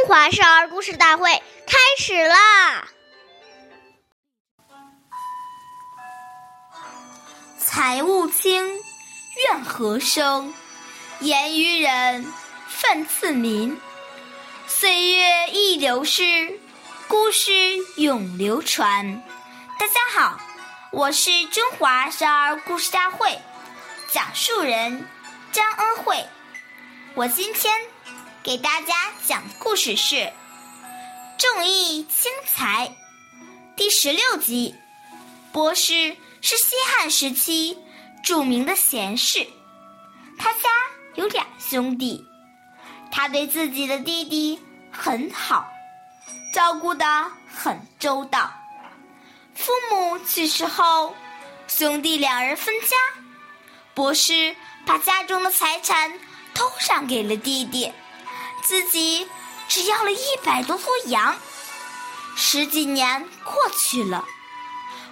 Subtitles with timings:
[0.00, 1.30] 中华少儿故事大会
[1.66, 2.88] 开始啦！
[7.58, 8.66] 财物轻，
[9.44, 10.54] 怨何生？
[11.20, 12.32] 言于人，
[12.66, 13.78] 愤自民。
[14.66, 16.58] 岁月易流逝，
[17.06, 17.52] 故事
[17.96, 19.22] 永流传。
[19.78, 20.40] 大家好，
[20.92, 23.38] 我是中华少儿故事大会
[24.10, 25.06] 讲述人
[25.52, 26.24] 张恩惠。
[27.12, 27.78] 我今天
[28.42, 28.94] 给大家
[29.26, 30.16] 讲的故事是
[31.36, 32.88] 《重义轻财》
[33.76, 34.74] 第十六集。
[35.52, 37.76] 博士是西汉时期
[38.22, 39.46] 著名的贤士，
[40.38, 40.68] 他家
[41.16, 42.24] 有俩兄弟，
[43.12, 44.58] 他对自己的弟弟
[44.90, 45.68] 很好，
[46.54, 48.50] 照顾得很周到。
[49.54, 51.14] 父母去世后，
[51.68, 52.96] 兄弟两人分家，
[53.92, 56.18] 博士把家中的财产。
[56.52, 57.90] 都让给了弟弟，
[58.62, 59.28] 自己
[59.68, 61.36] 只要了一百多头羊。
[62.36, 64.24] 十几年过去了，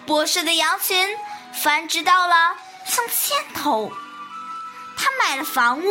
[0.07, 1.17] 博士的羊群
[1.63, 2.57] 繁殖到了
[2.87, 3.93] 上千头。
[4.97, 5.91] 他买了房屋，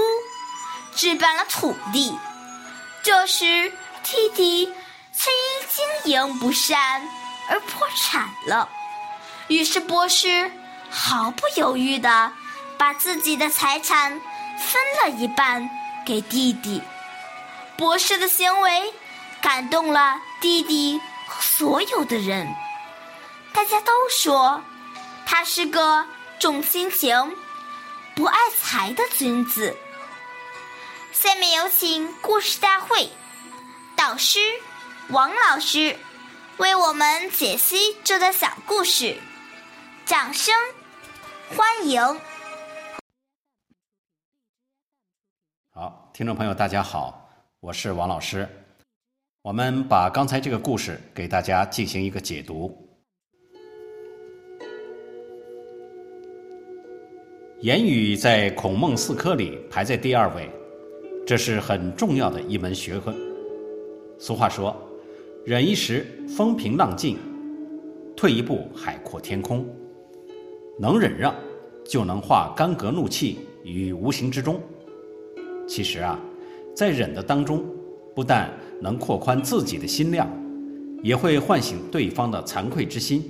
[0.96, 2.18] 置办了土地。
[3.04, 3.72] 这时，
[4.04, 4.66] 弟弟
[5.14, 5.68] 却因
[6.04, 7.08] 经营不善
[7.50, 8.70] 而破产了。
[9.48, 10.52] 于是，博士
[10.90, 12.32] 毫不犹豫地
[12.78, 14.20] 把自己的财产。
[14.60, 15.70] 分了一半
[16.04, 16.82] 给弟弟，
[17.78, 18.92] 博士的行为
[19.42, 22.48] 感动了弟弟和所有的人。
[23.54, 24.64] 大家都说
[25.26, 26.06] 他是个
[26.40, 27.36] 重亲情、
[28.16, 29.78] 不爱财的君子。
[31.12, 33.10] 下面有请故事大会
[33.96, 34.40] 导师
[35.10, 35.98] 王老师
[36.58, 39.20] 为我们解析这段小故事，
[40.06, 40.54] 掌声
[41.56, 42.02] 欢迎。
[45.74, 47.27] 好，听众朋友，大家好，
[47.60, 48.48] 我是王老师。
[49.42, 52.72] 我们把刚才这个故事给大家进行一个解读。
[57.62, 60.48] 言语在孔孟四科里排在第二位，
[61.26, 63.16] 这是很重要的一门学问。
[64.20, 64.76] 俗话说
[65.44, 67.16] ：“忍一时，风平浪静；
[68.16, 69.68] 退一步，海阔天空。”
[70.80, 71.34] 能忍让，
[71.84, 74.62] 就能化干戈怒气于无形之中。
[75.68, 76.20] 其实啊，
[76.78, 77.66] 在忍的当中，
[78.14, 80.30] 不但能扩宽自己的心量，
[81.02, 83.24] 也会唤醒对方的惭愧之心。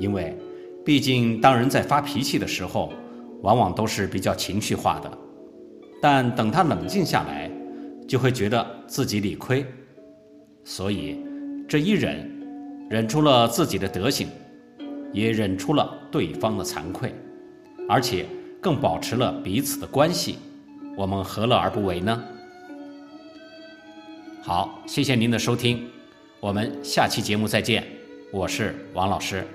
[0.00, 0.36] 因为，
[0.84, 2.92] 毕竟当人在发脾气的时候，
[3.42, 5.08] 往往都是比较情绪化的。
[6.02, 7.48] 但等他冷静下来，
[8.08, 9.64] 就会觉得自己理亏。
[10.64, 11.20] 所以，
[11.68, 12.28] 这一忍，
[12.90, 14.26] 忍出了自己的德行，
[15.12, 17.14] 也忍出了对方的惭愧，
[17.88, 18.26] 而且
[18.60, 20.34] 更保持了彼此的关系。
[20.98, 22.24] 我们何乐而不为呢？
[24.42, 25.88] 好，谢谢您的收听，
[26.40, 27.86] 我们下期节目再见，
[28.32, 29.46] 我是王老师。